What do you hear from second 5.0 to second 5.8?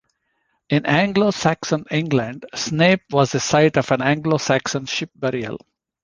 burial.